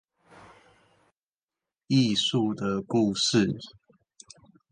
[1.89, 3.53] 藝術的故事